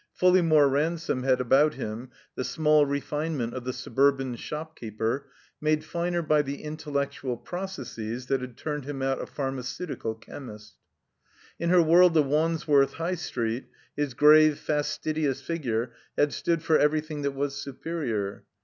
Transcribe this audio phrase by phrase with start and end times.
[0.19, 5.27] FuUeymore Ransome had about him the small refinement of the suburban shopkeeper,
[5.61, 10.73] made finer by the intellectual processes that had turned him out a Pharmaceutical Chemist.
[11.59, 17.21] In her world of Wandsworth High Street his grave, fastidious figure had stood for everything
[17.21, 18.45] that was superior.